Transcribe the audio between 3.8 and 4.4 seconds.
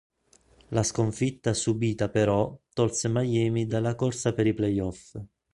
corsa